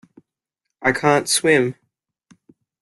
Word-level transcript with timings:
I 0.81 0.93
can't 0.93 1.29
swim. 1.29 1.75